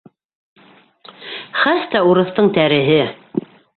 [1.65, 2.99] Хәс тә урыҫтың тәреһе!